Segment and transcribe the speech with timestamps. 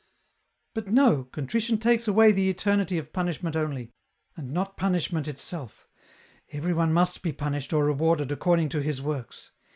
[0.73, 3.91] "But no, contrition takes away the eternity of punishment only,
[4.35, 5.87] and not punishment itself;
[6.51, 9.51] everyone must be punished or rewarded according to his works.